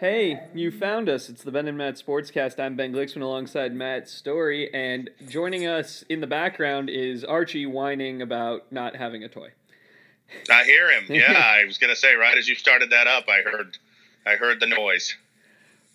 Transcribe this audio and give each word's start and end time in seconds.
Hey, 0.00 0.44
you 0.54 0.70
found 0.70 1.08
us. 1.08 1.28
It's 1.28 1.42
the 1.42 1.50
Ben 1.50 1.66
and 1.66 1.76
Matt 1.76 1.94
Sportscast. 1.94 2.60
I'm 2.60 2.76
Ben 2.76 2.92
Glicksman 2.92 3.22
alongside 3.22 3.74
Matt 3.74 4.08
Story, 4.08 4.72
and 4.72 5.10
joining 5.28 5.66
us 5.66 6.04
in 6.08 6.20
the 6.20 6.26
background 6.28 6.88
is 6.88 7.24
Archie 7.24 7.66
whining 7.66 8.22
about 8.22 8.70
not 8.70 8.94
having 8.94 9.24
a 9.24 9.28
toy. 9.28 9.50
I 10.48 10.62
hear 10.62 10.88
him. 10.88 11.06
Yeah, 11.08 11.32
I 11.32 11.64
was 11.64 11.78
gonna 11.78 11.96
say 11.96 12.14
right 12.14 12.38
as 12.38 12.48
you 12.48 12.54
started 12.54 12.90
that 12.90 13.08
up, 13.08 13.24
I 13.28 13.40
heard, 13.40 13.76
I 14.24 14.36
heard 14.36 14.60
the 14.60 14.66
noise. 14.66 15.16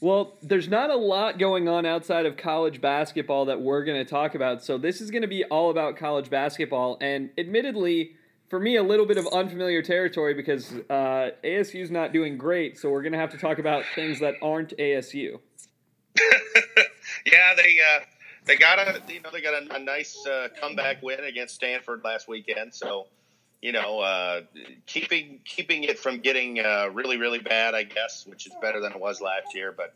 Well, 0.01 0.33
there's 0.41 0.67
not 0.67 0.89
a 0.89 0.97
lot 0.97 1.39
going 1.39 1.69
on 1.69 1.85
outside 1.85 2.25
of 2.25 2.35
college 2.35 2.81
basketball 2.81 3.45
that 3.45 3.61
we're 3.61 3.85
going 3.85 4.03
to 4.03 4.09
talk 4.09 4.35
about, 4.35 4.61
so 4.61 4.77
this 4.77 4.99
is 4.99 5.11
going 5.11 5.21
to 5.21 5.29
be 5.29 5.45
all 5.45 5.69
about 5.69 5.95
college 5.95 6.29
basketball. 6.29 6.97
And 6.99 7.29
admittedly, 7.37 8.17
for 8.53 8.59
me, 8.59 8.75
a 8.75 8.83
little 8.83 9.07
bit 9.07 9.17
of 9.17 9.25
unfamiliar 9.29 9.81
territory 9.81 10.35
because 10.35 10.73
uh, 10.87 11.31
ASU's 11.43 11.89
not 11.89 12.13
doing 12.13 12.37
great, 12.37 12.77
so 12.77 12.91
we're 12.91 13.01
going 13.01 13.11
to 13.11 13.17
have 13.17 13.31
to 13.31 13.37
talk 13.39 13.57
about 13.57 13.83
things 13.95 14.19
that 14.19 14.35
aren't 14.43 14.77
ASU. 14.77 15.39
yeah, 17.25 17.55
they 17.57 17.79
uh, 17.79 18.01
they 18.45 18.55
got 18.55 18.77
a 18.77 19.01
you 19.11 19.21
know 19.21 19.31
they 19.33 19.41
got 19.41 19.55
a, 19.55 19.77
a 19.77 19.79
nice 19.79 20.23
uh, 20.27 20.49
comeback 20.61 21.01
win 21.01 21.23
against 21.23 21.55
Stanford 21.55 22.03
last 22.03 22.27
weekend, 22.27 22.75
so 22.75 23.07
you 23.63 23.71
know, 23.71 24.01
uh, 24.01 24.41
keeping 24.85 25.39
keeping 25.45 25.83
it 25.85 25.97
from 25.97 26.19
getting 26.19 26.59
uh, 26.59 26.91
really 26.93 27.17
really 27.17 27.39
bad, 27.39 27.73
I 27.73 27.81
guess, 27.81 28.27
which 28.27 28.45
is 28.45 28.53
better 28.61 28.79
than 28.79 28.91
it 28.91 28.99
was 28.99 29.19
last 29.19 29.55
year. 29.55 29.73
But 29.75 29.95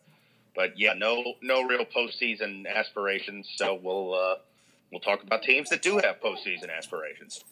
but 0.55 0.79
yeah, 0.79 0.93
no 0.93 1.35
no 1.43 1.61
real 1.61 1.85
postseason 1.85 2.65
aspirations. 2.67 3.47
So 3.55 3.79
we'll 3.79 4.15
uh, 4.15 4.35
we'll 4.91 5.01
talk 5.01 5.21
about 5.21 5.43
teams 5.43 5.69
that 5.69 5.83
do 5.83 5.99
have 5.99 6.19
postseason 6.19 6.75
aspirations. 6.75 7.43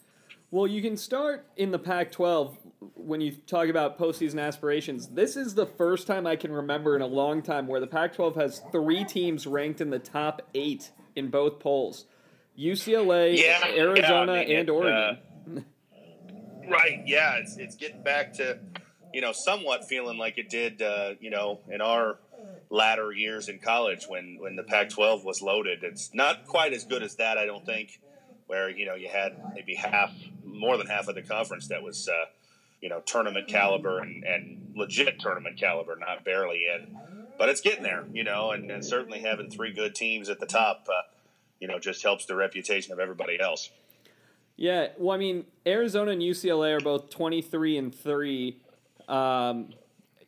Well, 0.50 0.66
you 0.66 0.80
can 0.80 0.96
start 0.96 1.46
in 1.56 1.70
the 1.70 1.78
Pac-12 1.78 2.56
when 2.94 3.20
you 3.20 3.32
talk 3.32 3.68
about 3.68 3.98
postseason 3.98 4.40
aspirations. 4.40 5.08
This 5.08 5.36
is 5.36 5.54
the 5.54 5.66
first 5.66 6.06
time 6.06 6.26
I 6.26 6.36
can 6.36 6.52
remember 6.52 6.94
in 6.94 7.02
a 7.02 7.06
long 7.06 7.42
time 7.42 7.66
where 7.66 7.80
the 7.80 7.86
Pac-12 7.86 8.36
has 8.36 8.62
three 8.70 9.04
teams 9.04 9.46
ranked 9.46 9.80
in 9.80 9.90
the 9.90 9.98
top 9.98 10.42
eight 10.54 10.92
in 11.16 11.28
both 11.28 11.58
polls: 11.58 12.06
UCLA, 12.58 13.36
yeah, 13.36 13.64
Arizona, 13.66 14.34
yeah, 14.34 14.40
I 14.40 14.44
mean, 14.46 14.56
and 14.56 14.70
Oregon. 14.70 14.92
uh, 14.92 15.60
Right. 16.68 17.02
Yeah. 17.06 17.36
It's 17.36 17.56
it's 17.56 17.76
getting 17.76 18.02
back 18.02 18.34
to, 18.34 18.58
you 19.12 19.20
know, 19.20 19.32
somewhat 19.32 19.88
feeling 19.88 20.18
like 20.18 20.38
it 20.38 20.48
did, 20.48 20.82
uh, 20.82 21.14
you 21.20 21.30
know, 21.30 21.60
in 21.70 21.80
our 21.80 22.18
latter 22.70 23.12
years 23.12 23.48
in 23.48 23.58
college 23.58 24.06
when 24.08 24.38
when 24.40 24.56
the 24.56 24.64
Pac-12 24.64 25.24
was 25.24 25.42
loaded. 25.42 25.84
It's 25.84 26.12
not 26.12 26.46
quite 26.46 26.72
as 26.72 26.84
good 26.84 27.02
as 27.02 27.16
that, 27.16 27.38
I 27.38 27.46
don't 27.46 27.64
think, 27.64 28.00
where 28.46 28.68
you 28.68 28.86
know 28.86 28.94
you 28.94 29.08
had 29.08 29.36
maybe 29.54 29.74
half, 29.74 30.12
more 30.46 30.76
than 30.76 30.86
half 30.86 31.08
of 31.08 31.14
the 31.14 31.22
conference 31.22 31.68
that 31.68 31.82
was, 31.82 32.08
uh, 32.08 32.26
you 32.80 32.88
know, 32.88 33.00
tournament 33.00 33.48
caliber 33.48 34.00
and, 34.00 34.24
and 34.24 34.72
legit 34.74 35.18
tournament 35.20 35.58
caliber, 35.58 35.96
not 35.96 36.24
barely 36.24 36.64
in. 36.74 36.96
But 37.38 37.48
it's 37.48 37.60
getting 37.60 37.82
there, 37.82 38.04
you 38.12 38.24
know, 38.24 38.52
and, 38.52 38.70
and 38.70 38.84
certainly 38.84 39.20
having 39.20 39.50
three 39.50 39.72
good 39.72 39.94
teams 39.94 40.28
at 40.28 40.40
the 40.40 40.46
top, 40.46 40.86
uh, 40.88 41.02
you 41.60 41.68
know, 41.68 41.78
just 41.78 42.02
helps 42.02 42.24
the 42.26 42.34
reputation 42.34 42.92
of 42.92 43.00
everybody 43.00 43.38
else. 43.38 43.70
Yeah, 44.56 44.88
well, 44.96 45.14
I 45.14 45.18
mean, 45.18 45.44
Arizona 45.66 46.12
and 46.12 46.22
UCLA 46.22 46.78
are 46.78 46.80
both 46.80 47.10
23 47.10 47.76
and 47.76 47.94
3. 47.94 48.62
Um, 49.06 49.68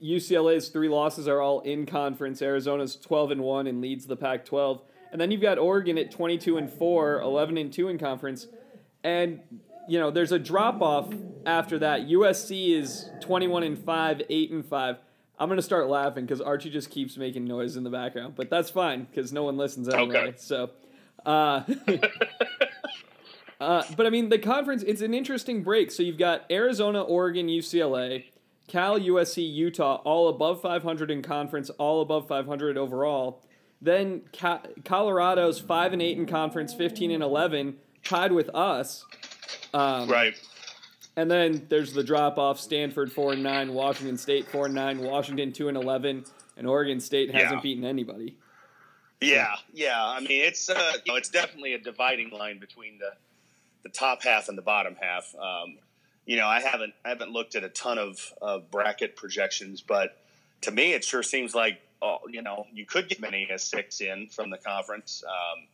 UCLA's 0.02 0.68
three 0.68 0.88
losses 0.88 1.26
are 1.26 1.40
all 1.40 1.60
in 1.60 1.86
conference. 1.86 2.42
Arizona's 2.42 2.96
12 2.96 3.32
and 3.32 3.40
1 3.42 3.66
and 3.66 3.80
leads 3.80 4.06
the 4.06 4.16
Pac 4.16 4.44
12. 4.44 4.82
And 5.10 5.20
then 5.20 5.30
you've 5.30 5.40
got 5.40 5.58
Oregon 5.58 5.96
at 5.96 6.10
22 6.10 6.58
and 6.58 6.70
4, 6.70 7.20
11 7.20 7.56
and 7.56 7.72
2 7.72 7.88
in 7.88 7.98
conference. 7.98 8.46
And, 9.02 9.40
you 9.88 9.98
know, 9.98 10.10
there's 10.10 10.32
a 10.32 10.38
drop 10.38 10.80
off 10.82 11.12
after 11.46 11.78
that. 11.80 12.08
USC 12.08 12.78
is 12.78 13.08
21 13.20 13.62
and 13.62 13.78
5, 13.78 14.22
8 14.28 14.50
and 14.50 14.64
5. 14.64 14.96
I'm 15.40 15.48
going 15.48 15.56
to 15.56 15.62
start 15.62 15.88
laughing 15.88 16.24
because 16.24 16.40
Archie 16.40 16.70
just 16.70 16.90
keeps 16.90 17.16
making 17.16 17.44
noise 17.44 17.76
in 17.76 17.84
the 17.84 17.90
background, 17.90 18.34
but 18.36 18.50
that's 18.50 18.70
fine 18.70 19.04
because 19.04 19.32
no 19.32 19.44
one 19.44 19.56
listens 19.56 19.88
anyway. 19.88 20.16
Okay. 20.18 20.34
So, 20.36 20.70
uh, 21.24 21.62
Uh, 23.60 23.82
but 23.96 24.06
I 24.06 24.10
mean, 24.10 24.28
the 24.28 24.38
conference, 24.38 24.82
it's 24.84 25.00
an 25.00 25.14
interesting 25.14 25.62
break. 25.62 25.90
So 25.90 26.02
you've 26.02 26.18
got 26.18 26.44
Arizona, 26.50 27.02
Oregon, 27.02 27.48
UCLA, 27.48 28.26
Cal, 28.68 28.98
USC, 28.98 29.52
Utah, 29.52 29.96
all 30.04 30.28
above 30.28 30.62
500 30.62 31.10
in 31.10 31.22
conference, 31.22 31.70
all 31.70 32.00
above 32.00 32.28
500 32.28 32.76
overall. 32.76 33.42
Then 33.80 34.22
Ca- 34.32 34.62
Colorado's 34.84 35.58
5 35.58 35.92
and 35.92 36.02
8 36.02 36.18
in 36.18 36.26
conference, 36.26 36.74
15 36.74 37.10
and 37.10 37.22
11, 37.22 37.76
tied 38.04 38.32
with 38.32 38.48
us. 38.50 39.04
Um, 39.74 40.08
Right. 40.08 40.34
And 41.16 41.28
then 41.28 41.66
there's 41.68 41.92
the 41.92 42.04
drop 42.04 42.38
off 42.38 42.60
Stanford 42.60 43.10
4 43.12 43.32
and 43.32 43.42
9, 43.42 43.74
Washington 43.74 44.16
State 44.16 44.46
4 44.46 44.66
and 44.66 44.74
9, 44.74 45.00
Washington 45.00 45.52
2 45.52 45.66
and 45.68 45.76
11, 45.76 46.24
and 46.56 46.66
Oregon 46.66 47.00
State 47.00 47.32
hasn't 47.32 47.54
Yeah. 47.54 47.60
beaten 47.60 47.84
anybody. 47.84 48.36
Yeah, 49.20 49.56
yeah. 49.72 50.00
I 50.06 50.20
mean, 50.20 50.42
it's 50.44 50.70
uh, 50.70 50.92
you 51.04 51.12
know, 51.12 51.16
it's 51.16 51.28
definitely 51.28 51.72
a 51.74 51.78
dividing 51.78 52.30
line 52.30 52.58
between 52.60 52.98
the 52.98 53.12
the 53.82 53.88
top 53.88 54.22
half 54.22 54.48
and 54.48 54.56
the 54.56 54.62
bottom 54.62 54.96
half. 55.00 55.34
Um, 55.34 55.78
you 56.24 56.36
know, 56.36 56.46
I 56.46 56.60
haven't 56.60 56.94
I 57.04 57.08
haven't 57.08 57.32
looked 57.32 57.56
at 57.56 57.64
a 57.64 57.68
ton 57.68 57.98
of, 57.98 58.20
of 58.40 58.70
bracket 58.70 59.16
projections, 59.16 59.80
but 59.80 60.16
to 60.60 60.70
me, 60.70 60.92
it 60.92 61.02
sure 61.04 61.24
seems 61.24 61.52
like 61.52 61.80
oh, 62.00 62.18
you 62.30 62.42
know 62.42 62.68
you 62.72 62.86
could 62.86 63.08
get 63.08 63.20
many 63.20 63.48
as 63.50 63.64
six 63.64 64.00
in 64.00 64.28
from 64.28 64.50
the 64.50 64.58
conference. 64.58 65.24
Um, 65.26 65.66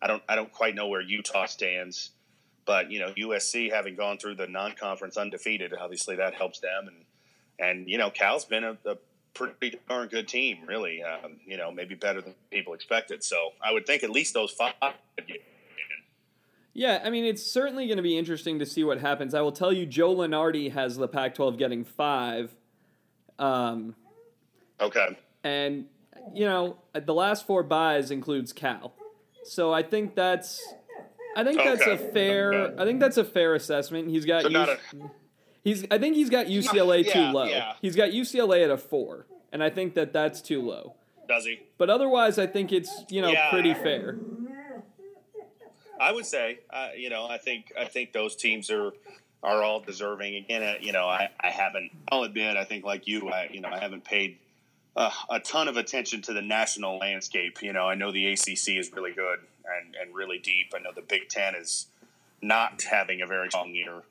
I 0.00 0.06
don't 0.06 0.22
I 0.26 0.34
don't 0.34 0.52
quite 0.52 0.74
know 0.74 0.88
where 0.88 1.02
Utah 1.02 1.44
stands, 1.44 2.12
but 2.66 2.90
you 2.90 2.98
know 3.00 3.12
USC 3.16 3.72
having 3.72 3.94
gone 3.96 4.18
through 4.18 4.34
the 4.36 4.46
non-conference 4.46 5.16
undefeated, 5.16 5.72
obviously 5.74 6.16
that 6.16 6.34
helps 6.34 6.60
them, 6.60 6.88
and 6.88 6.96
and 7.58 7.88
you 7.88 7.98
know 7.98 8.10
Cal's 8.10 8.44
been 8.44 8.64
a, 8.64 8.76
a 8.84 8.96
pretty 9.34 9.78
darn 9.88 10.08
good 10.08 10.26
team, 10.28 10.58
really. 10.66 11.02
Um, 11.02 11.36
you 11.46 11.56
know, 11.56 11.70
maybe 11.70 11.94
better 11.94 12.20
than 12.20 12.34
people 12.50 12.74
expected. 12.74 13.22
So 13.22 13.36
I 13.62 13.72
would 13.72 13.86
think 13.86 14.02
at 14.02 14.10
least 14.10 14.34
those 14.34 14.50
five. 14.50 14.72
would 14.82 15.26
get 15.26 15.36
in. 15.36 15.42
Yeah, 16.72 17.00
I 17.04 17.08
mean, 17.10 17.24
it's 17.24 17.42
certainly 17.42 17.86
going 17.86 17.96
to 17.96 18.02
be 18.02 18.18
interesting 18.18 18.58
to 18.58 18.66
see 18.66 18.84
what 18.84 19.00
happens. 19.00 19.34
I 19.34 19.40
will 19.40 19.52
tell 19.52 19.72
you, 19.72 19.86
Joe 19.86 20.14
Lunardi 20.14 20.72
has 20.72 20.96
the 20.96 21.08
Pac 21.08 21.34
12 21.34 21.56
getting 21.56 21.84
five. 21.84 22.54
Um, 23.38 23.94
Okay. 24.80 25.16
and, 25.42 25.86
you 26.34 26.44
know, 26.44 26.76
the 26.94 27.14
last 27.14 27.46
four 27.46 27.62
byes 27.62 28.10
includes 28.10 28.52
Cal. 28.52 28.92
So 29.44 29.72
I 29.72 29.82
think 29.82 30.14
that's. 30.14 30.62
I 31.36 31.44
think 31.44 31.58
that's 31.62 31.86
a 31.86 31.98
fair. 31.98 32.52
Okay. 32.52 32.82
I 32.82 32.86
think 32.86 32.98
that's 32.98 33.18
a 33.18 33.24
fair 33.24 33.54
assessment. 33.54 34.08
He's 34.08 34.24
got. 34.24 34.42
So 34.42 34.48
not 34.48 34.68
US 34.70 34.78
he's. 35.62 35.84
I 35.90 35.98
think 35.98 36.16
he's 36.16 36.30
got 36.30 36.46
UCLA 36.46 37.04
too 37.04 37.18
yeah, 37.18 37.32
low. 37.32 37.44
yeah. 37.44 37.74
He's 37.82 37.94
got 37.94 38.10
UCLA 38.10 38.64
at 38.64 38.70
a 38.70 38.78
four, 38.78 39.26
and 39.52 39.62
I 39.62 39.68
think 39.68 39.94
that 39.94 40.14
that's 40.14 40.40
too 40.40 40.62
low. 40.62 40.94
Does 41.28 41.44
he? 41.44 41.60
But 41.76 41.90
otherwise, 41.90 42.38
I 42.38 42.46
think 42.46 42.72
it's 42.72 42.90
you 43.10 43.20
know 43.20 43.30
Yeah. 43.30 43.50
pretty 43.50 43.74
fair. 43.74 44.16
I 45.98 46.12
would 46.12 46.26
say, 46.26 46.60
uh, 46.70 46.88
you 46.96 47.10
know, 47.10 47.26
I 47.26 47.38
think 47.38 47.72
I 47.78 47.84
think 47.84 48.12
those 48.12 48.34
teams 48.34 48.70
are 48.70 48.92
are 49.42 49.62
all 49.62 49.80
deserving. 49.80 50.36
Again, 50.36 50.62
uh, 50.62 50.74
you 50.80 50.92
know, 50.92 51.06
I, 51.06 51.28
I 51.38 51.50
haven't. 51.50 51.90
I'll 52.10 52.22
admit, 52.22 52.56
I 52.56 52.64
think 52.64 52.84
like 52.84 53.06
you, 53.06 53.28
I 53.28 53.50
you 53.52 53.60
know, 53.60 53.68
I 53.68 53.78
haven't 53.78 54.04
paid 54.04 54.38
uh, 54.96 55.10
a 55.30 55.40
ton 55.40 55.68
of 55.68 55.76
attention 55.76 56.22
to 56.22 56.32
the 56.32 56.42
national 56.42 56.98
landscape. 56.98 57.62
You 57.62 57.74
know, 57.74 57.86
I 57.86 57.94
know 57.94 58.10
the 58.10 58.32
ACC 58.32 58.76
is 58.78 58.90
really 58.92 59.12
good 59.12 59.40
and 59.82 59.94
and 60.00 60.14
really 60.14 60.38
deep. 60.38 60.72
I 60.74 60.80
know 60.80 60.90
the 60.94 61.02
Big 61.02 61.28
Ten 61.28 61.54
is 61.54 61.86
not 62.42 62.82
having 62.82 63.22
a 63.22 63.26
very 63.26 63.48
strong 63.48 63.74
year. 63.74 64.02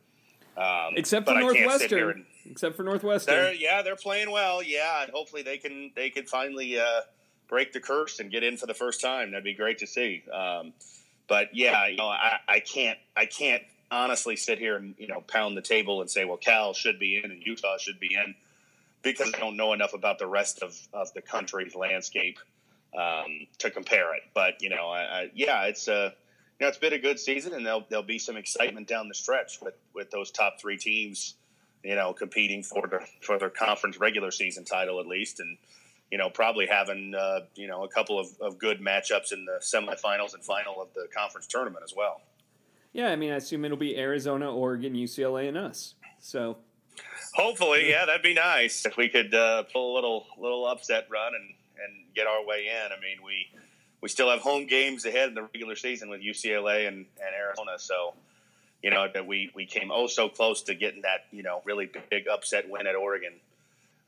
Um, 0.58 0.94
Except 0.96 1.26
for 1.28 1.34
can't 1.34 1.52
sit 1.52 1.56
here 1.58 1.66
Northwestern. 1.68 2.12
and- 2.12 2.26
Except 2.52 2.76
for 2.76 2.84
Northwestern. 2.84 3.36
They're 3.36 3.54
yeah, 3.54 3.82
they're 3.82 3.96
playing 3.96 4.32
well. 4.32 4.62
Yeah, 4.62 5.04
and 5.04 5.12
hopefully 5.12 5.42
they 5.42 5.58
can 5.58 5.92
they 5.96 6.10
can 6.10 6.26
finally 6.26 6.80
uh, 6.80 7.02
break 7.48 7.74
the 7.74 7.80
curse 7.80 8.20
and 8.20 8.32
get 8.32 8.44
in 8.44 8.56
for 8.58 8.68
the 8.68 8.74
first 8.74 9.02
time. 9.02 9.32
That'd 9.32 9.44
be 9.44 9.54
great 9.56 9.80
to 9.80 9.88
see. 9.88 10.24
Um, 10.32 10.72
but 11.28 11.50
yeah, 11.56 11.88
you 11.88 11.98
know, 11.98 12.08
I, 12.08 12.38
I 12.48 12.60
can't 12.60 13.00
I 13.18 13.26
can't 13.26 13.64
honestly 13.92 14.36
sit 14.36 14.60
here 14.60 14.76
and 14.78 14.94
you 15.00 15.08
know 15.08 15.22
pound 15.22 15.58
the 15.58 15.62
table 15.62 16.02
and 16.02 16.10
say, 16.10 16.24
well, 16.26 16.38
Cal 16.38 16.74
should 16.74 17.00
be 17.00 17.18
in 17.18 17.32
and 17.32 17.42
Utah 17.44 17.78
should 17.80 18.00
be 18.00 18.14
in 18.14 18.36
because 19.02 19.32
I 19.34 19.40
don't 19.40 19.58
know 19.58 19.74
enough 19.74 19.94
about 19.94 20.20
the 20.20 20.28
rest 20.28 20.62
of, 20.64 20.78
of 20.94 21.14
the 21.14 21.22
country's 21.22 21.76
landscape 21.76 22.40
um, 22.98 23.48
to 23.60 23.70
compare 23.70 24.16
it. 24.16 24.24
But 24.34 24.62
you 24.62 24.70
know, 24.70 24.88
I, 24.88 25.02
I, 25.02 25.32
yeah, 25.34 25.64
it's 25.64 25.88
a 25.88 26.14
you 26.60 26.66
know 26.66 26.68
it's 26.70 26.78
been 26.78 26.94
a 26.94 27.00
good 27.00 27.20
season, 27.20 27.54
and 27.54 27.66
there'll 27.66 27.86
there'll 27.90 28.04
be 28.04 28.20
some 28.20 28.38
excitement 28.38 28.88
down 28.88 29.08
the 29.08 29.16
stretch 29.16 29.60
with 29.62 29.76
with 29.94 30.12
those 30.12 30.32
top 30.32 30.60
three 30.60 30.78
teams 30.78 31.36
you 31.86 31.94
know, 31.94 32.14
competing 32.14 32.64
for 32.64 32.88
their 32.88 33.08
for 33.22 33.38
their 33.38 33.52
conference 33.52 34.00
regular 34.00 34.32
season 34.32 34.66
title 34.66 35.00
at 35.00 35.06
least, 35.06 35.40
and 35.40 35.58
you 36.12 36.18
know, 36.18 36.30
probably 36.30 36.66
having 36.66 37.14
uh, 37.14 37.42
you 37.54 37.68
know 37.68 37.84
a 37.84 37.88
couple 37.88 38.20
of, 38.20 38.28
of 38.42 38.58
good 38.58 38.82
matchups 38.82 39.32
in 39.32 39.46
the 39.46 39.60
semifinals 39.62 40.34
and 40.34 40.44
final 40.44 40.82
of 40.82 40.92
the 40.96 41.08
conference 41.16 41.46
tournament 41.46 41.84
as 41.84 41.94
well. 41.96 42.22
Yeah, 42.92 43.10
I 43.10 43.16
mean, 43.16 43.32
I 43.32 43.36
assume 43.36 43.64
it'll 43.66 43.78
be 43.78 43.98
Arizona, 43.98 44.52
Oregon, 44.52 44.94
UCLA, 44.94 45.48
and 45.48 45.58
us. 45.58 45.94
So 46.20 46.58
Hopefully, 47.36 47.90
yeah, 47.90 48.06
that'd 48.06 48.24
be 48.24 48.34
nice 48.36 48.86
if 48.86 48.98
we 48.98 49.10
could 49.10 49.34
uh, 49.34 49.64
pull 49.74 49.94
a 49.94 49.96
little 49.96 50.28
little 50.40 50.68
upset 50.68 51.08
run 51.12 51.34
and, 51.36 51.46
and 51.84 51.94
get 52.16 52.28
our 52.28 52.46
way 52.46 52.68
in. 52.68 52.92
I 52.92 53.02
mean, 53.02 53.20
we 53.26 53.48
we 54.02 54.10
still 54.10 54.30
have 54.32 54.42
home 54.42 54.68
games 54.68 55.06
ahead 55.06 55.30
in 55.30 55.36
the 55.36 55.44
regular 55.44 55.76
season 55.76 56.10
with 56.10 56.22
UCLA 56.22 56.88
and, 56.88 56.98
and 56.98 57.36
Arizona, 57.38 57.80
so 57.80 58.14
you 58.84 58.92
know 58.92 59.08
that 59.14 59.28
we 59.28 59.52
we 59.56 59.66
came 59.66 59.92
oh 59.92 60.08
so 60.08 60.30
close 60.30 60.64
to 60.64 60.76
getting 60.76 61.04
that 61.04 61.26
you 61.32 61.44
know 61.44 61.62
really 61.66 61.90
big 62.10 62.28
upset 62.28 62.70
win 62.70 62.88
at 62.88 62.96
Oregon 62.96 63.34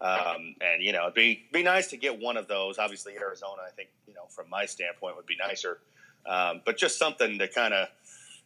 Um, 0.02 0.56
and 0.62 0.84
you 0.84 0.94
know, 0.94 1.04
it'd 1.04 1.16
be 1.16 1.44
be 1.52 1.64
nice 1.64 1.88
to 1.90 1.98
get 1.98 2.20
one 2.22 2.38
of 2.38 2.48
those. 2.48 2.78
Obviously, 2.78 3.18
Arizona, 3.18 3.64
I 3.68 3.72
think 3.72 3.90
you 4.08 4.14
know, 4.14 4.26
from 4.30 4.50
my 4.50 4.66
standpoint, 4.66 5.16
would 5.18 5.26
be 5.26 5.38
nicer. 5.38 5.80
Um, 6.26 6.62
but 6.66 6.78
just 6.78 7.00
something 7.00 7.40
to 7.40 7.48
kind 7.48 7.74
of, 7.74 7.88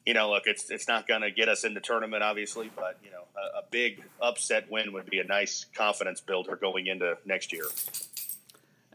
you 0.05 0.13
know, 0.13 0.31
look, 0.31 0.43
it's 0.45 0.69
it's 0.69 0.87
not 0.87 1.07
going 1.07 1.21
to 1.21 1.31
get 1.31 1.49
us 1.49 1.63
in 1.63 1.73
the 1.73 1.79
tournament, 1.79 2.23
obviously, 2.23 2.71
but 2.75 2.97
you 3.03 3.11
know, 3.11 3.23
a, 3.35 3.59
a 3.59 3.63
big 3.69 4.03
upset 4.21 4.69
win 4.69 4.93
would 4.93 5.09
be 5.09 5.19
a 5.19 5.23
nice 5.23 5.65
confidence 5.75 6.21
builder 6.21 6.55
going 6.55 6.87
into 6.87 7.17
next 7.25 7.53
year. 7.53 7.65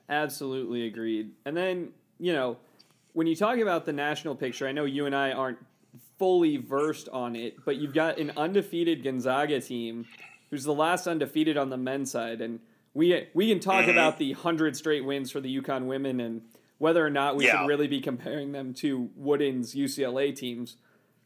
Absolutely 0.09 0.87
agreed. 0.87 1.33
And 1.45 1.57
then 1.57 1.91
you 2.19 2.33
know, 2.33 2.57
when 3.13 3.27
you 3.27 3.37
talk 3.37 3.59
about 3.59 3.87
the 3.87 3.93
national 3.93 4.35
picture, 4.35 4.67
I 4.67 4.73
know 4.73 4.85
you 4.85 5.07
and 5.07 5.15
I 5.15 5.33
aren't 5.33 5.59
fully 6.19 6.57
versed 6.57 7.09
on 7.11 7.37
it, 7.37 7.65
but 7.65 7.77
you've 7.77 7.95
got 7.95 8.19
an 8.19 8.33
undefeated 8.37 9.05
Gonzaga 9.05 9.61
team 9.61 10.07
who's 10.51 10.65
the 10.65 10.75
last 10.75 11.07
undefeated 11.07 11.57
on 11.57 11.71
the 11.71 11.77
men's 11.77 12.11
side, 12.11 12.41
and 12.41 12.61
we 12.95 13.29
we 13.35 13.49
can 13.49 13.61
talk 13.61 13.83
mm-hmm. 13.83 13.91
about 13.91 14.19
the 14.19 14.33
hundred 14.33 14.77
straight 14.77 15.05
wins 15.05 15.31
for 15.31 15.41
the 15.41 15.61
UConn 15.61 15.87
women 15.87 16.21
and 16.21 16.43
whether 16.79 17.05
or 17.05 17.11
not 17.11 17.37
we 17.37 17.47
yeah. 17.47 17.61
should 17.61 17.69
really 17.69 17.89
be 17.89 18.01
comparing 18.01 18.53
them 18.53 18.75
to 18.75 19.11
Wooden's 19.17 19.75
UCLA 19.75 20.35
teams. 20.35 20.77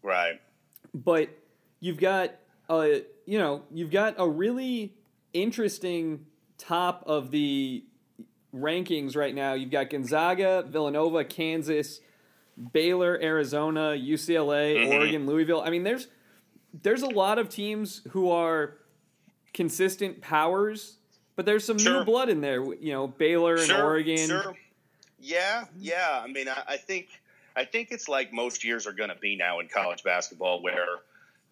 Right. 0.03 0.41
But 0.95 1.31
you've 1.81 1.99
got 1.99 2.35
a 2.69 3.03
you 3.27 3.39
know 3.39 3.63
you've 3.73 3.91
got 3.91 4.15
a 4.19 4.29
really 4.29 4.95
interesting 5.33 6.27
top 6.59 7.05
of 7.07 7.31
the 7.31 7.85
rankings 8.55 9.17
right 9.17 9.35
now. 9.35 9.55
You've 9.55 9.71
got 9.71 9.91
Gonzaga, 9.91 10.65
Villanova, 10.67 11.25
Kansas, 11.25 12.01
Baylor, 12.73 13.19
Arizona, 13.21 13.97
UCLA, 13.97 14.77
mm-hmm. 14.77 14.93
Oregon, 14.93 15.27
Louisville. 15.27 15.63
I 15.63 15.71
mean, 15.71 15.83
there's 15.83 16.09
there's 16.83 17.03
a 17.03 17.09
lot 17.09 17.39
of 17.39 17.49
teams 17.49 18.03
who 18.11 18.31
are 18.31 18.77
consistent 19.53 20.21
powers, 20.21 20.99
but 21.37 21.47
there's 21.47 21.65
some 21.65 21.79
sure. 21.79 21.99
new 21.99 22.05
blood 22.05 22.29
in 22.29 22.41
there. 22.41 22.63
You 22.75 22.93
know, 22.93 23.07
Baylor 23.07 23.55
and 23.55 23.67
sure, 23.67 23.83
Oregon. 23.83 24.29
Sure. 24.29 24.55
Yeah, 25.19 25.65
yeah. 25.79 26.21
I 26.23 26.29
mean, 26.29 26.49
I, 26.49 26.63
I 26.69 26.77
think 26.77 27.09
I 27.57 27.65
think 27.65 27.89
it's 27.91 28.09
like 28.09 28.33
most 28.33 28.65
years 28.65 28.87
are 28.87 28.93
going 28.93 29.11
to 29.11 29.17
be 29.17 29.37
now 29.37 29.61
in 29.61 29.69
college 29.69 30.03
basketball, 30.03 30.63
where 30.63 30.87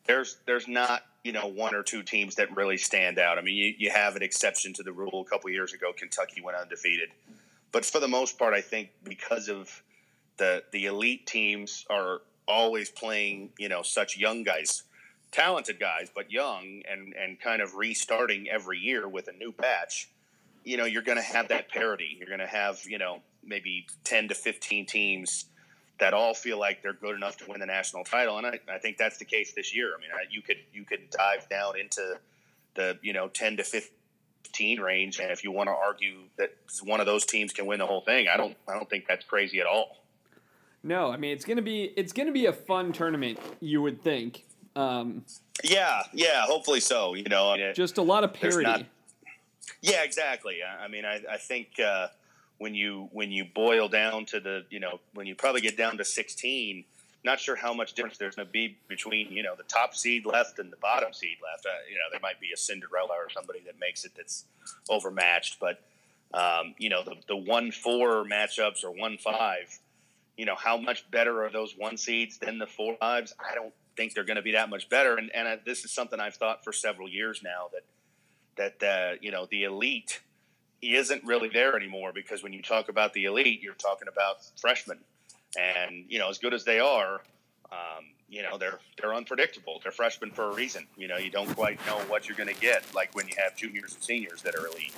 there's 0.07 0.39
there's 0.47 0.69
not 0.69 1.03
you 1.25 1.33
know 1.33 1.47
one 1.47 1.75
or 1.75 1.83
two 1.83 2.03
teams 2.03 2.37
that 2.37 2.55
really 2.57 2.79
stand 2.79 3.19
out. 3.19 3.39
I 3.39 3.43
mean, 3.43 3.57
you, 3.57 3.75
you 3.79 3.91
have 3.91 4.17
an 4.17 4.23
exception 4.23 4.73
to 4.75 4.83
the 4.83 4.93
rule. 4.93 5.25
A 5.27 5.31
couple 5.31 5.51
years 5.51 5.73
ago, 5.73 5.93
Kentucky 5.97 6.41
went 6.41 6.57
undefeated, 6.57 7.11
but 7.73 7.85
for 7.85 8.01
the 8.01 8.09
most 8.09 8.39
part, 8.39 8.55
I 8.55 8.61
think 8.61 8.91
because 9.05 9.49
of 9.49 9.83
the 10.37 10.63
the 10.73 10.87
elite 10.87 11.27
teams 11.27 11.85
are 11.91 12.23
always 12.47 12.91
playing 12.91 13.51
you 13.59 13.69
know 13.69 13.83
such 13.83 14.17
young 14.17 14.43
guys 14.43 14.85
talented 15.31 15.79
guys, 15.79 16.11
but 16.15 16.31
young 16.31 16.83
and 16.91 17.15
and 17.15 17.41
kind 17.41 17.63
of 17.63 17.75
restarting 17.75 18.49
every 18.49 18.79
year 18.79 19.09
with 19.09 19.29
a 19.29 19.33
new 19.33 19.53
patch, 19.53 20.09
you 20.65 20.77
know, 20.77 20.85
you're 20.85 21.03
going 21.03 21.19
to 21.19 21.23
have 21.23 21.49
that 21.49 21.69
parity. 21.69 22.17
You're 22.19 22.29
going 22.29 22.41
to 22.41 22.47
have 22.47 22.81
you 22.87 22.99
know 22.99 23.21
maybe 23.45 23.87
ten 24.05 24.29
to 24.29 24.35
fifteen 24.35 24.87
teams 24.87 25.47
that 25.99 26.15
all 26.15 26.35
feel 26.35 26.59
like 26.59 26.83
they're 26.83 26.93
good 26.93 27.17
enough 27.17 27.37
to 27.39 27.49
win 27.49 27.61
the 27.61 27.67
national 27.67 28.05
title, 28.05 28.39
and 28.39 28.47
I, 28.47 28.61
I 28.73 28.79
think 28.79 28.97
that's 28.99 29.19
the 29.19 29.25
case 29.25 29.53
this 29.53 29.75
year. 29.75 29.93
I 29.97 30.01
mean, 30.01 30.11
I, 30.13 30.25
you 30.31 30.43
could 30.43 30.59
you 30.73 30.85
could 30.85 31.11
dive 31.11 31.49
down 31.49 31.79
into 31.79 32.19
the 32.75 32.99
you 33.03 33.13
know 33.13 33.29
ten 33.29 33.57
to 33.57 33.65
fifteen 33.65 34.81
range, 34.81 35.19
and 35.19 35.31
if 35.31 35.43
you 35.43 35.51
want 35.51 35.69
to 35.69 35.75
argue 35.75 36.21
that 36.37 36.55
one 36.85 37.01
of 37.01 37.07
those 37.07 37.25
teams 37.25 37.53
can 37.53 37.67
win 37.67 37.79
the 37.79 37.87
whole 37.87 38.01
thing, 38.01 38.29
I 38.29 38.37
don't 38.37 38.57
I 38.69 38.75
don't 38.75 38.89
think 38.89 39.07
that's 39.09 39.25
crazy 39.25 39.61
at 39.61 39.67
all. 39.67 39.97
No, 40.83 41.11
I 41.11 41.17
mean 41.17 41.33
it's 41.33 41.45
gonna 41.45 41.63
be 41.63 41.93
it's 41.97 42.13
gonna 42.13 42.33
be 42.33 42.47
a 42.47 42.53
fun 42.53 42.93
tournament. 42.93 43.39
You 43.61 43.83
would 43.83 44.03
think, 44.03 44.45
um, 44.77 45.25
yeah, 45.65 46.03
yeah, 46.13 46.43
hopefully 46.43 46.81
so. 46.81 47.15
You 47.15 47.25
know, 47.25 47.73
just 47.75 47.99
a 47.99 48.03
lot 48.03 48.23
of 48.23 48.33
parity. 48.33 48.63
Not, 48.63 48.85
yeah, 49.83 50.05
exactly. 50.05 50.59
I, 50.63 50.85
I 50.85 50.89
mean, 50.89 51.05
I, 51.05 51.23
I 51.31 51.37
think 51.37 51.81
uh, 51.85 52.09
when 52.59 52.75
you 52.75 53.09
when 53.13 53.31
you 53.31 53.45
boil 53.45 53.89
down 53.89 54.27
to 54.27 54.41
the 54.41 54.65
you 54.71 54.81
know 54.81 55.01
when 55.15 55.27
you 55.27 55.35
probably 55.35 55.61
get 55.61 55.77
down 55.77 55.97
to 55.99 56.05
sixteen, 56.05 56.85
not 57.25 57.41
sure 57.41 57.57
how 57.57 57.73
much 57.73 57.95
difference 57.95 58.19
there's 58.19 58.37
going 58.37 58.47
to 58.47 58.53
be 58.53 58.77
between 58.89 59.33
you 59.33 59.43
know 59.43 59.55
the 59.57 59.65
top 59.65 59.95
seed 59.95 60.27
left 60.27 60.59
and 60.59 60.73
the 60.73 60.77
bottom 60.77 61.13
seed 61.13 61.39
left. 61.43 61.67
Uh, 61.67 61.71
you 61.89 61.95
know, 61.95 62.05
there 62.11 62.21
might 62.21 62.41
be 62.41 62.49
a 62.53 62.57
Cinderella 62.57 63.15
or 63.17 63.31
somebody 63.31 63.61
that 63.67 63.79
makes 63.81 64.05
it 64.05 64.13
that's 64.17 64.45
overmatched, 64.89 65.59
but 65.61 65.83
um, 66.35 66.75
you 66.79 66.89
know 66.89 67.03
the 67.05 67.15
the 67.29 67.37
one 67.37 67.71
four 67.71 68.25
matchups 68.25 68.85
or 68.85 68.91
one 68.91 69.19
five. 69.19 69.79
You 70.37 70.47
know, 70.47 70.55
how 70.55 70.77
much 70.77 71.11
better 71.11 71.45
are 71.45 71.51
those 71.51 71.75
one 71.77 71.97
seeds 71.97 72.39
than 72.39 72.59
the 72.59 72.67
four 72.67 72.97
fives? 72.97 73.35
I 73.41 73.57
don't 73.57 73.75
think 73.97 74.15
they're 74.15 74.25
going 74.25 74.37
to 74.37 74.43
be 74.43 74.53
that 74.53 74.71
much 74.71 74.89
better. 74.89 75.17
And, 75.17 75.33
and 75.35 75.49
uh, 75.49 75.57
this 75.67 75.85
is 75.85 75.91
something 75.91 76.21
I've 76.21 76.37
thought 76.37 76.63
for 76.63 76.73
several 76.73 77.09
years 77.09 77.43
now 77.43 77.71
that 77.73 78.79
that 78.81 78.87
uh, 78.87 79.17
you 79.21 79.31
know 79.31 79.47
the 79.51 79.65
elite 79.65 80.21
isn't 80.83 81.25
really 81.25 81.49
there 81.49 81.77
anymore 81.77 82.13
because 82.15 82.43
when 82.43 82.53
you 82.53 82.63
talk 82.63 82.89
about 82.89 83.13
the 83.13 83.25
elite, 83.25 83.63
you're 83.63 83.75
talking 83.75 84.09
about 84.09 84.39
freshmen, 84.61 84.99
and 85.59 86.05
you 86.09 86.19
know 86.19 86.29
as 86.29 86.39
good 86.39 86.55
as 86.55 86.65
they 86.65 86.79
are, 86.81 87.21
um, 87.73 88.05
you 88.29 88.43
know 88.43 88.59
they're 88.59 88.79
they're 89.01 89.15
unpredictable. 89.15 89.81
They're 89.83 89.93
freshmen 89.93 90.31
for 90.31 90.51
a 90.51 90.55
reason. 90.55 90.87
You 90.97 91.09
know 91.09 91.17
you 91.17 91.31
don't 91.31 91.55
quite 91.55 91.85
know 91.87 91.99
what 92.09 92.29
you're 92.29 92.37
going 92.37 92.55
to 92.55 92.61
get, 92.61 92.85
like 92.95 93.15
when 93.15 93.29
you 93.29 93.35
have 93.43 93.57
juniors 93.57 93.95
and 93.95 94.03
seniors 94.03 94.43
that 94.43 94.55
are 94.55 94.67
elite. 94.67 94.95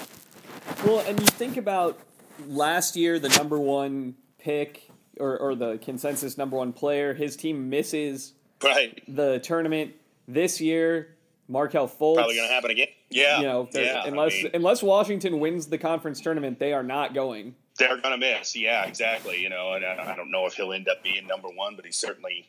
Well, 0.84 1.00
and 1.00 1.18
you 1.20 1.26
think 1.26 1.56
about 1.56 1.98
last 2.46 2.96
year, 2.96 3.18
the 3.18 3.28
number 3.30 3.58
one 3.58 4.14
pick 4.38 4.90
or, 5.18 5.38
or 5.38 5.54
the 5.54 5.78
consensus 5.78 6.38
number 6.38 6.56
one 6.56 6.72
player, 6.72 7.14
his 7.14 7.36
team 7.36 7.68
misses 7.68 8.34
right. 8.62 9.02
the 9.06 9.38
tournament 9.40 9.92
this 10.26 10.60
year. 10.60 11.16
Markelle 11.50 11.88
Fultz 11.88 12.16
probably 12.16 12.36
going 12.36 12.48
to 12.48 12.54
happen 12.54 12.70
again. 12.70 12.88
Yeah, 13.10 13.38
you 13.38 13.44
know, 13.44 13.68
yeah, 13.72 14.04
unless 14.06 14.32
I 14.32 14.42
mean, 14.42 14.50
unless 14.54 14.82
Washington 14.82 15.40
wins 15.40 15.66
the 15.66 15.78
conference 15.78 16.20
tournament, 16.20 16.58
they 16.58 16.72
are 16.72 16.82
not 16.82 17.14
going. 17.14 17.54
They're 17.78 18.00
going 18.00 18.18
to 18.18 18.18
miss. 18.18 18.56
Yeah, 18.56 18.84
exactly. 18.84 19.40
You 19.40 19.48
know, 19.48 19.72
and 19.72 19.84
I 19.84 20.14
don't 20.14 20.30
know 20.30 20.46
if 20.46 20.54
he'll 20.54 20.72
end 20.72 20.88
up 20.88 21.02
being 21.02 21.26
number 21.26 21.48
one, 21.48 21.76
but 21.76 21.84
he's 21.84 21.96
certainly 21.96 22.48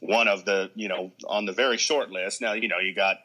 one 0.00 0.28
of 0.28 0.44
the 0.44 0.70
you 0.74 0.88
know 0.88 1.12
on 1.26 1.46
the 1.46 1.52
very 1.52 1.78
short 1.78 2.10
list. 2.10 2.40
Now 2.40 2.52
you 2.52 2.68
know 2.68 2.78
you 2.78 2.94
got 2.94 3.18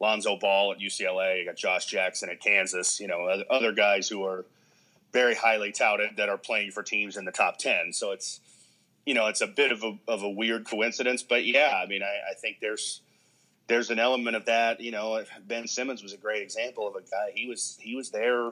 Lonzo 0.00 0.36
Ball 0.36 0.72
at 0.72 0.78
UCLA, 0.78 1.40
you 1.40 1.46
got 1.46 1.56
Josh 1.56 1.86
Jackson 1.86 2.28
at 2.28 2.40
Kansas. 2.40 3.00
You 3.00 3.08
know, 3.08 3.42
other 3.50 3.72
guys 3.72 4.08
who 4.08 4.24
are 4.24 4.44
very 5.12 5.34
highly 5.34 5.72
touted 5.72 6.16
that 6.18 6.28
are 6.28 6.38
playing 6.38 6.72
for 6.72 6.82
teams 6.82 7.16
in 7.16 7.24
the 7.24 7.32
top 7.32 7.58
ten. 7.58 7.92
So 7.92 8.12
it's 8.12 8.40
you 9.08 9.14
know, 9.14 9.28
it's 9.28 9.40
a 9.40 9.46
bit 9.46 9.72
of 9.72 9.82
a, 9.82 9.96
of 10.06 10.22
a 10.22 10.28
weird 10.28 10.68
coincidence, 10.68 11.22
but 11.22 11.46
yeah, 11.46 11.80
I 11.82 11.86
mean, 11.86 12.02
I, 12.02 12.30
I 12.30 12.34
think 12.34 12.58
there's, 12.60 13.00
there's 13.68 13.90
an 13.90 13.98
element 13.98 14.34
of 14.34 14.46
that. 14.46 14.80
You 14.80 14.90
know, 14.90 15.22
Ben 15.46 15.66
Simmons 15.68 16.02
was 16.02 16.12
a 16.12 16.16
great 16.16 16.42
example 16.42 16.88
of 16.88 16.96
a 16.96 17.00
guy. 17.00 17.32
He 17.34 17.48
was 17.48 17.78
he 17.80 17.94
was 17.94 18.10
there, 18.10 18.50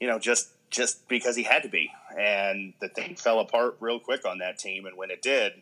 you 0.00 0.08
know, 0.08 0.18
just 0.18 0.50
just 0.70 1.08
because 1.08 1.36
he 1.36 1.44
had 1.44 1.62
to 1.62 1.68
be, 1.68 1.90
and 2.18 2.74
the 2.80 2.88
thing 2.88 3.14
fell 3.14 3.40
apart 3.40 3.76
real 3.80 4.00
quick 4.00 4.26
on 4.26 4.38
that 4.38 4.58
team. 4.58 4.86
And 4.86 4.96
when 4.96 5.10
it 5.10 5.22
did, 5.22 5.52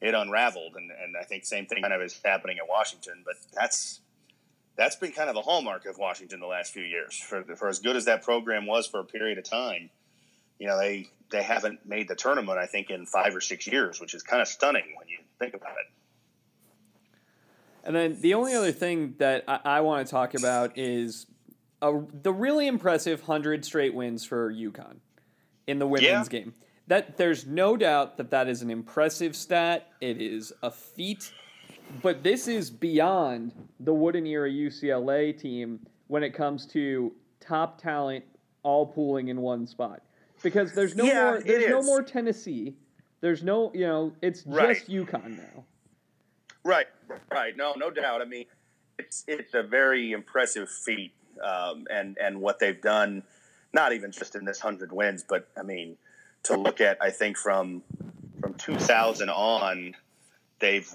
it 0.00 0.14
unraveled. 0.14 0.74
And 0.76 0.90
and 0.90 1.16
I 1.16 1.24
think 1.24 1.44
same 1.44 1.66
thing 1.66 1.82
kind 1.82 1.94
of 1.94 2.00
is 2.02 2.18
happening 2.24 2.58
at 2.58 2.68
Washington. 2.68 3.22
But 3.24 3.36
that's 3.52 4.00
that's 4.76 4.96
been 4.96 5.12
kind 5.12 5.30
of 5.30 5.36
a 5.36 5.42
hallmark 5.42 5.86
of 5.86 5.98
Washington 5.98 6.40
the 6.40 6.46
last 6.46 6.72
few 6.72 6.84
years. 6.84 7.18
For 7.18 7.44
for 7.56 7.68
as 7.68 7.78
good 7.78 7.96
as 7.96 8.06
that 8.06 8.22
program 8.22 8.66
was 8.66 8.86
for 8.86 9.00
a 9.00 9.04
period 9.04 9.38
of 9.38 9.44
time, 9.44 9.90
you 10.58 10.66
know, 10.66 10.78
they 10.78 11.10
they 11.30 11.42
haven't 11.42 11.84
made 11.84 12.08
the 12.08 12.14
tournament, 12.14 12.58
I 12.58 12.66
think, 12.66 12.88
in 12.88 13.04
five 13.04 13.34
or 13.34 13.40
six 13.40 13.66
years, 13.66 14.00
which 14.00 14.14
is 14.14 14.22
kind 14.22 14.40
of 14.40 14.48
stunning 14.48 14.94
when 14.96 15.08
you 15.08 15.18
think 15.38 15.54
about 15.54 15.72
it. 15.72 15.92
And 17.86 17.94
then 17.94 18.20
the 18.20 18.34
only 18.34 18.54
other 18.54 18.72
thing 18.72 19.14
that 19.18 19.44
I, 19.46 19.60
I 19.64 19.80
want 19.80 20.06
to 20.06 20.10
talk 20.10 20.34
about 20.34 20.76
is 20.76 21.26
a, 21.80 22.00
the 22.22 22.32
really 22.32 22.66
impressive 22.66 23.22
hundred 23.22 23.64
straight 23.64 23.94
wins 23.94 24.24
for 24.24 24.52
UConn 24.52 24.96
in 25.66 25.78
the 25.78 25.86
women's 25.86 26.04
yeah. 26.10 26.24
game. 26.40 26.54
That 26.88 27.16
there's 27.16 27.46
no 27.46 27.76
doubt 27.76 28.16
that 28.16 28.30
that 28.30 28.48
is 28.48 28.62
an 28.62 28.70
impressive 28.70 29.34
stat. 29.36 29.88
It 30.00 30.20
is 30.20 30.52
a 30.62 30.70
feat, 30.70 31.32
but 32.02 32.22
this 32.22 32.48
is 32.48 32.70
beyond 32.70 33.52
the 33.80 33.94
Wooden 33.94 34.26
era 34.26 34.50
UCLA 34.50 35.38
team 35.38 35.80
when 36.08 36.22
it 36.22 36.30
comes 36.30 36.66
to 36.66 37.12
top 37.40 37.80
talent 37.80 38.24
all 38.62 38.86
pooling 38.86 39.28
in 39.28 39.40
one 39.40 39.66
spot 39.66 40.02
because 40.42 40.72
there's 40.72 40.96
no 40.96 41.04
yeah, 41.04 41.24
more 41.24 41.40
there's 41.40 41.70
no 41.70 41.82
more 41.82 42.02
Tennessee. 42.02 42.74
There's 43.20 43.42
no 43.42 43.70
you 43.74 43.86
know 43.86 44.12
it's 44.22 44.44
right. 44.46 44.76
just 44.76 44.90
UConn 44.90 45.38
now. 45.38 45.64
Right, 46.66 46.88
right. 47.30 47.56
No, 47.56 47.74
no 47.76 47.92
doubt. 47.92 48.20
I 48.20 48.24
mean, 48.24 48.46
it's 48.98 49.22
it's 49.28 49.54
a 49.54 49.62
very 49.62 50.10
impressive 50.10 50.68
feat, 50.68 51.12
um, 51.40 51.86
and 51.88 52.18
and 52.20 52.40
what 52.40 52.58
they've 52.58 52.80
done, 52.82 53.22
not 53.72 53.92
even 53.92 54.10
just 54.10 54.34
in 54.34 54.44
this 54.44 54.58
hundred 54.58 54.90
wins, 54.90 55.24
but 55.28 55.48
I 55.56 55.62
mean, 55.62 55.96
to 56.42 56.56
look 56.56 56.80
at, 56.80 56.98
I 57.00 57.10
think 57.10 57.38
from 57.38 57.84
from 58.40 58.54
2000 58.54 59.30
on, 59.30 59.94
they've 60.58 60.92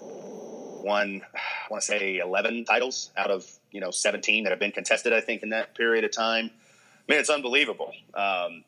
won, 0.00 1.20
I 1.34 1.40
want 1.70 1.82
to 1.82 1.86
say 1.86 2.16
11 2.16 2.64
titles 2.64 3.10
out 3.18 3.30
of 3.30 3.44
you 3.70 3.82
know 3.82 3.90
17 3.90 4.44
that 4.44 4.50
have 4.50 4.58
been 4.58 4.72
contested. 4.72 5.12
I 5.12 5.20
think 5.20 5.42
in 5.42 5.50
that 5.50 5.74
period 5.74 6.04
of 6.04 6.10
time 6.10 6.50
I 7.08 7.12
mean, 7.12 7.20
it's 7.20 7.30
unbelievable. 7.30 7.92
Um, 8.14 8.64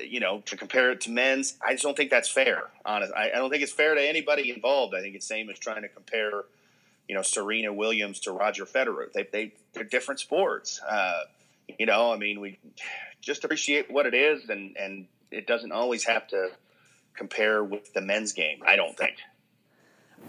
you 0.00 0.20
know, 0.20 0.40
to 0.46 0.56
compare 0.56 0.92
it 0.92 1.00
to 1.02 1.10
men's, 1.10 1.56
I 1.66 1.72
just 1.72 1.82
don't 1.82 1.96
think 1.96 2.10
that's 2.10 2.28
fair. 2.28 2.64
Honest, 2.84 3.12
I, 3.16 3.30
I, 3.30 3.34
don't 3.34 3.50
think 3.50 3.62
it's 3.62 3.72
fair 3.72 3.94
to 3.94 4.00
anybody 4.00 4.50
involved. 4.50 4.94
I 4.94 5.00
think 5.00 5.14
it's 5.16 5.26
same 5.26 5.50
as 5.50 5.58
trying 5.58 5.82
to 5.82 5.88
compare 5.88 6.44
you 7.08 7.14
know 7.14 7.22
Serena 7.22 7.72
Williams 7.72 8.20
to 8.20 8.32
Roger 8.32 8.64
Federer. 8.64 9.12
They 9.12 9.28
they 9.32 9.52
they're 9.72 9.84
different 9.84 10.20
sports. 10.20 10.80
Uh, 10.88 11.22
you 11.78 11.86
know, 11.86 12.12
I 12.12 12.16
mean, 12.16 12.40
we 12.40 12.58
just 13.20 13.44
appreciate 13.44 13.90
what 13.90 14.06
it 14.06 14.14
is, 14.14 14.48
and 14.48 14.76
and 14.76 15.06
it 15.30 15.46
doesn't 15.46 15.72
always 15.72 16.04
have 16.04 16.28
to 16.28 16.50
compare 17.14 17.64
with 17.64 17.92
the 17.92 18.00
men's 18.00 18.32
game. 18.32 18.62
I 18.66 18.76
don't 18.76 18.96
think. 18.96 19.16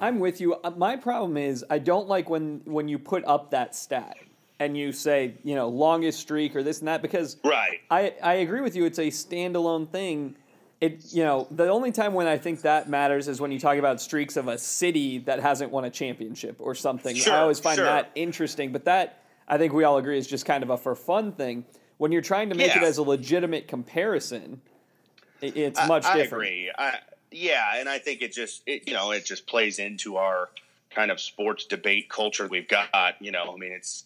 I'm 0.02 0.20
with 0.20 0.42
you. 0.42 0.56
Uh, 0.56 0.72
My 0.72 0.96
problem 0.96 1.38
is 1.38 1.64
I 1.70 1.80
don't 1.80 2.08
like 2.08 2.30
when 2.30 2.62
when 2.66 2.88
you 2.88 2.98
put 2.98 3.24
up 3.26 3.52
that 3.52 3.76
stat 3.76 4.18
and 4.64 4.78
you 4.78 4.92
say 4.92 5.34
you 5.44 5.56
know 5.56 5.68
longest 5.68 6.20
streak 6.20 6.56
or 6.56 6.64
this 6.64 6.80
and 6.80 6.88
that 6.88 7.02
because 7.02 7.38
Right. 7.44 7.82
I 7.92 8.14
I 8.24 8.34
agree 8.36 8.62
with 8.62 8.76
you. 8.76 8.86
It's 8.86 9.00
a 9.00 9.08
standalone 9.08 9.90
thing. 9.90 10.36
It 10.82 11.14
you 11.14 11.24
know 11.24 11.48
the 11.52 11.70
only 11.70 11.92
time 11.92 12.14
when 12.14 12.28
I 12.28 12.38
think 12.38 12.62
that 12.62 12.90
matters 12.90 13.28
is 13.28 13.40
when 13.42 13.52
you 13.52 13.60
talk 13.60 13.78
about 13.78 14.02
streaks 14.02 14.38
of 14.38 14.48
a 14.48 14.58
city 14.58 15.20
that 15.20 15.40
hasn't 15.40 15.72
won 15.72 15.86
a 15.86 15.90
championship 15.90 16.56
or 16.60 16.76
something. 16.76 17.16
Sure, 17.16 17.34
I 17.34 17.40
always 17.40 17.60
find 17.60 17.76
sure. 17.78 17.86
that 17.86 18.12
interesting, 18.16 18.72
but 18.72 18.86
that 18.86 19.24
I 19.48 19.58
think 19.58 19.74
we 19.74 19.84
all 19.84 19.98
agree 19.98 20.18
is 20.18 20.28
just 20.28 20.46
kind 20.46 20.64
of 20.64 20.70
a 20.70 20.78
for 20.78 20.96
fun 20.96 21.34
thing. 21.34 21.66
When 21.98 22.12
you're 22.12 22.22
trying 22.22 22.50
to 22.50 22.56
make 22.56 22.76
it 22.76 22.84
as 22.84 22.98
a 22.98 23.04
legitimate 23.04 23.68
comparison, 23.68 24.62
it, 25.42 25.56
it's 25.56 25.80
I- 25.80 25.88
much 25.88 26.06
I, 26.06 26.18
different. 26.18 26.44
agree. 26.46 26.72
I, 26.78 27.00
yeah, 27.32 27.76
and 27.78 27.88
I 27.90 27.98
think 28.00 28.22
it 28.22 28.32
just 28.32 28.62
it, 28.66 28.88
you 28.88 28.94
know 28.94 29.12
it 29.12 29.26
just 29.26 29.46
plays 29.48 29.80
into 29.80 30.18
our 30.18 30.50
kind 30.90 31.10
of 31.12 31.20
sports 31.20 31.66
debate 31.66 32.08
culture 32.10 32.48
we've 32.48 32.68
got. 32.68 32.90
You 33.20 33.32
know, 33.32 33.54
I 33.54 33.58
mean, 33.58 33.72
it's 33.72 34.04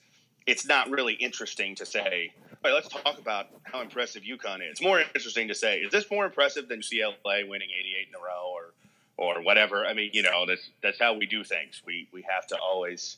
it's 0.47 0.65
not 0.65 0.89
really 0.89 1.13
interesting 1.13 1.75
to 1.75 1.85
say. 1.85 2.33
Right, 2.63 2.73
let's 2.73 2.87
talk 2.87 3.19
about 3.19 3.47
how 3.63 3.81
impressive 3.81 4.23
UConn 4.23 4.61
is. 4.61 4.71
It's 4.71 4.81
more 4.81 4.99
interesting 4.99 5.47
to 5.49 5.55
say, 5.55 5.79
is 5.79 5.91
this 5.91 6.09
more 6.09 6.25
impressive 6.25 6.67
than 6.67 6.81
CLA 6.81 7.45
winning 7.47 7.69
88 7.77 8.07
in 8.09 8.15
a 8.15 8.23
row 8.23 8.51
or 8.53 8.73
or 9.17 9.41
whatever? 9.43 9.85
I 9.85 9.93
mean, 9.93 10.09
you 10.13 10.23
know, 10.23 10.45
that's 10.47 10.69
that's 10.81 10.99
how 10.99 11.13
we 11.13 11.27
do 11.27 11.43
things. 11.43 11.81
We 11.85 12.07
we 12.11 12.23
have 12.23 12.47
to 12.47 12.57
always 12.57 13.17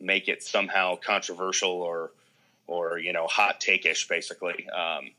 make 0.00 0.28
it 0.28 0.42
somehow 0.42 0.96
controversial 0.96 1.70
or 1.70 2.12
or 2.66 2.98
you 2.98 3.12
know 3.12 3.26
hot 3.26 3.60
take-ish 3.60 4.08
basically. 4.08 4.68
Um, 4.70 5.10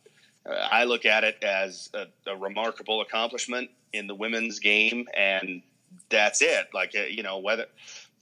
uh, 0.50 0.54
I 0.72 0.86
look 0.86 1.06
at 1.06 1.24
it 1.24 1.44
as 1.44 1.90
a, 1.94 2.08
a 2.30 2.36
remarkable 2.36 3.02
accomplishment 3.02 3.70
in 3.94 4.08
the 4.08 4.16
women's 4.16 4.60
game, 4.60 5.08
and 5.16 5.62
that's 6.10 6.42
it. 6.42 6.70
Like 6.74 6.96
uh, 6.98 7.04
you 7.04 7.24
know, 7.24 7.40
whether 7.40 7.66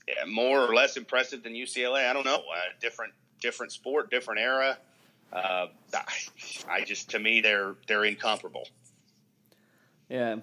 yeah, 0.08 0.24
more 0.26 0.60
or 0.60 0.74
less 0.74 0.96
impressive 0.96 1.42
than 1.42 1.52
UCLA, 1.52 2.08
I 2.08 2.12
don't 2.12 2.24
know. 2.24 2.36
Uh, 2.36 2.60
different, 2.80 3.12
different 3.40 3.72
sport, 3.72 4.10
different 4.10 4.40
era. 4.40 4.78
Uh, 5.32 5.66
I, 6.68 6.84
just, 6.84 7.10
to 7.10 7.18
me, 7.18 7.40
they're 7.40 7.74
they're 7.86 8.04
incomparable. 8.04 8.66
Yeah. 10.08 10.36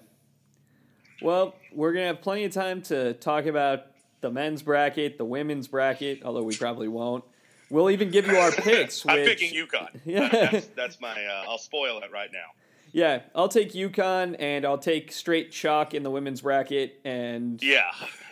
Well, 1.22 1.54
we're 1.72 1.92
gonna 1.92 2.06
have 2.06 2.20
plenty 2.20 2.44
of 2.44 2.52
time 2.52 2.82
to 2.82 3.14
talk 3.14 3.46
about 3.46 3.86
the 4.20 4.30
men's 4.30 4.62
bracket, 4.62 5.18
the 5.18 5.24
women's 5.24 5.66
bracket, 5.68 6.22
although 6.24 6.42
we 6.42 6.54
probably 6.56 6.88
won't. 6.88 7.24
We'll 7.68 7.90
even 7.90 8.10
give 8.10 8.26
you 8.28 8.36
our 8.36 8.50
picks. 8.52 9.04
I'm 9.08 9.16
which- 9.20 9.38
picking 9.40 9.66
UConn. 9.66 10.00
Yeah. 10.04 10.28
that's, 10.28 10.66
that's 10.68 11.00
my. 11.00 11.24
Uh, 11.24 11.44
I'll 11.48 11.58
spoil 11.58 11.98
it 11.98 12.12
right 12.12 12.30
now. 12.32 12.46
Yeah, 12.92 13.22
I'll 13.34 13.48
take 13.48 13.72
UConn 13.72 14.36
and 14.38 14.64
I'll 14.64 14.78
take 14.78 15.10
straight 15.12 15.50
chalk 15.50 15.92
in 15.94 16.02
the 16.04 16.10
women's 16.10 16.42
bracket, 16.42 17.00
and 17.04 17.60
Yeah, 17.62 17.82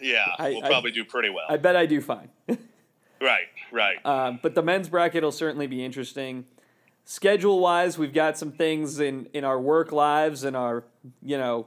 yeah, 0.00 0.25
I- 0.38 0.50
we'll 0.50 0.64
I- 0.64 0.68
probably 0.68 0.92
do 0.92 1.04
pretty 1.04 1.30
well. 1.30 1.47
I 1.49 1.56
bet 1.56 1.75
I 1.75 1.87
do 1.87 2.00
fine. 2.00 2.28
right, 3.21 3.47
right. 3.73 4.04
Um, 4.04 4.38
but 4.42 4.54
the 4.54 4.62
men's 4.62 4.88
bracket 4.88 5.23
will 5.23 5.33
certainly 5.33 5.66
be 5.66 5.85
interesting. 5.85 6.47
Schedule 7.04 7.61
wise, 7.61 7.99
we've 7.99 8.14
got 8.14 8.38
some 8.38 8.50
things 8.50 8.99
in, 9.00 9.28
in 9.35 9.44
our 9.44 9.61
work 9.61 9.92
lives 9.92 10.44
and 10.44 10.56
our, 10.56 10.85
you 11.23 11.37
know, 11.37 11.66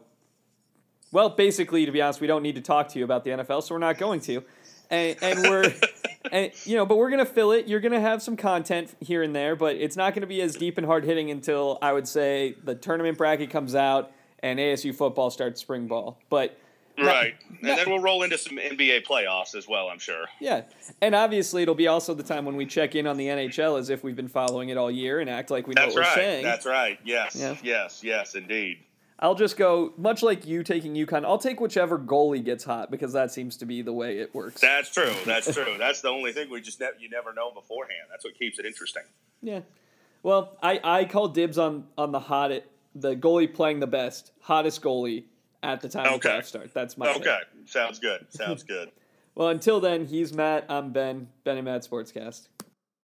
well, 1.12 1.30
basically, 1.30 1.86
to 1.86 1.92
be 1.92 2.02
honest, 2.02 2.20
we 2.20 2.28
don't 2.28 2.44
need 2.44 2.56
to 2.56 2.62
talk 2.62 2.90
to 2.90 3.00
you 3.00 3.06
about 3.06 3.24
the 3.24 3.32
NFL, 3.32 3.64
so 3.64 3.76
we're 3.76 3.80
not 3.80 3.98
going 3.98 4.20
to. 4.22 4.44
And, 4.90 5.16
and 5.22 5.40
we're, 5.44 5.74
and, 6.32 6.52
you 6.66 6.76
know, 6.76 6.86
but 6.86 6.98
we're 6.98 7.10
going 7.10 7.26
to 7.26 7.32
fill 7.32 7.52
it. 7.52 7.68
You're 7.68 7.80
going 7.80 7.94
to 7.94 8.02
have 8.02 8.22
some 8.22 8.36
content 8.36 8.94
here 9.00 9.24
and 9.24 9.36
there, 9.36 9.56
but 9.56 9.76
it's 9.78 9.96
not 9.96 10.14
going 10.14 10.22
to 10.22 10.28
be 10.28 10.42
as 10.42 10.56
deep 10.56 10.78
and 10.78 10.86
hard 10.86 11.06
hitting 11.06 11.32
until 11.32 11.80
I 11.82 11.94
would 11.94 12.08
say 12.08 12.56
the 12.64 12.76
tournament 12.76 13.18
bracket 13.18 13.50
comes 13.50 13.74
out 13.74 14.12
and 14.40 14.60
ASU 14.60 14.94
football 14.94 15.30
starts 15.30 15.62
spring 15.62 15.88
ball. 15.88 16.20
But 16.30 16.58
right, 17.06 17.36
and 17.50 17.62
no- 17.62 17.76
then 17.76 17.90
we'll 17.90 18.00
roll 18.00 18.24
into 18.24 18.38
some 18.38 18.58
NBA 18.58 19.06
playoffs 19.06 19.56
as 19.56 19.68
well. 19.68 19.88
I'm 19.90 20.00
sure. 20.00 20.26
Yeah, 20.40 20.64
and 21.02 21.14
obviously 21.14 21.62
it'll 21.64 21.76
be 21.76 21.88
also 21.88 22.14
the 22.14 22.24
time 22.24 22.46
when 22.46 22.56
we 22.56 22.66
check 22.66 22.96
in 22.96 23.06
on 23.08 23.18
the 23.18 23.28
NHL 23.28 23.80
as 23.80 23.90
if 23.90 24.04
we've 24.04 24.16
been 24.16 24.28
following 24.28 24.70
it 24.70 24.78
all 24.78 24.90
year 24.92 25.20
and 25.20 25.30
act 25.30 25.52
like 25.52 25.68
we 25.68 25.74
know 25.74 25.84
That's 25.84 25.96
what 25.96 26.06
we're 26.06 26.16
saying. 26.16 26.44
That's 26.44 26.66
right. 26.66 27.00
Yes. 27.04 27.36
Yeah. 27.36 27.56
Yes. 27.64 28.04
Yes. 28.04 28.36
Indeed. 28.36 28.80
I'll 29.20 29.34
just 29.36 29.58
go 29.58 29.94
much 29.98 30.22
like 30.22 30.46
you 30.46 30.62
taking 30.64 30.94
UConn. 30.94 31.26
I'll 31.26 31.40
take 31.40 31.60
whichever 31.60 31.98
goalie 31.98 32.44
gets 32.46 32.64
hot 32.64 32.92
because 32.92 33.14
that 33.14 33.32
seems 33.32 33.58
to 33.58 33.66
be 33.66 33.82
the 33.82 33.92
way 33.94 34.20
it 34.20 34.36
works. 34.36 34.62
That's 34.62 34.94
true. 34.94 35.12
That's 35.26 35.52
true. 35.52 35.76
That's 35.80 36.02
the 36.02 36.10
only 36.10 36.34
thing 36.34 36.52
we 36.52 36.62
just 36.62 36.80
ne- 36.80 36.90
you 37.00 37.10
never 37.10 37.34
know 37.34 37.52
beforehand. 37.52 38.10
That's 38.12 38.24
what 38.24 38.38
keeps 38.38 38.60
it 38.60 38.66
interesting. 38.66 39.04
yeah. 39.42 39.62
Well, 40.24 40.58
I, 40.62 40.80
I 40.84 41.06
call 41.06 41.30
dibs 41.30 41.58
on 41.58 41.86
on 41.98 42.12
the 42.12 42.20
hot 42.20 42.52
it, 42.52 42.70
the 42.94 43.16
goalie 43.16 43.52
playing 43.52 43.80
the 43.80 43.88
best, 43.88 44.32
hottest 44.42 44.82
goalie 44.82 45.24
at 45.68 45.82
the 45.82 45.90
time 45.90 46.06
Okay. 46.08 46.16
of 46.16 46.22
draft 46.22 46.48
start. 46.48 46.74
That's 46.74 46.98
my 46.98 47.12
pick. 47.14 47.22
Okay. 47.22 47.40
Sounds 47.66 48.00
good. 48.00 48.26
Sounds 48.30 48.64
good. 48.64 48.92
Well, 49.36 49.50
until 49.50 49.80
then, 49.80 50.08
he's 50.08 50.34
Matt. 50.34 50.66
I'm 50.68 50.92
Ben. 50.92 51.28
Ben 51.44 51.58
and 51.58 51.66
Matt 51.66 51.88
Sportscast. 51.88 52.48